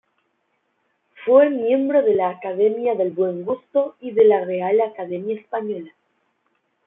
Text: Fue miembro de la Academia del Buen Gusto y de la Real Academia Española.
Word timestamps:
Fue 1.23 1.51
miembro 1.51 2.01
de 2.01 2.15
la 2.15 2.31
Academia 2.31 2.95
del 2.95 3.11
Buen 3.11 3.43
Gusto 3.45 3.97
y 4.01 4.09
de 4.13 4.25
la 4.25 4.43
Real 4.43 4.81
Academia 4.81 5.35
Española. 5.39 5.93